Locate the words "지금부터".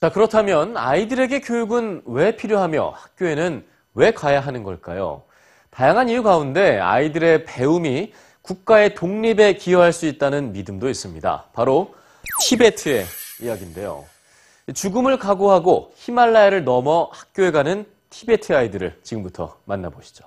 19.02-19.58